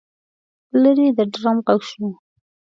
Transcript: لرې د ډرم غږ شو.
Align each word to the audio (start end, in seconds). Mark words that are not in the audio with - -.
لرې 0.81 1.07
د 1.17 1.19
ډرم 1.31 1.57
غږ 1.65 1.81
شو. 1.89 2.07